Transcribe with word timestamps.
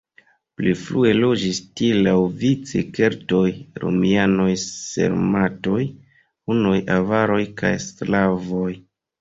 Pli 0.59 0.71
frue 0.83 1.09
loĝis 1.17 1.59
tie 1.81 1.99
laŭvice 2.07 2.81
keltoj, 2.95 3.43
romianoj, 3.83 4.49
sarmatoj, 4.63 5.85
hunoj, 6.19 6.81
avaroj 6.99 7.41
kaj 7.63 7.77
slavoj. 7.89 8.69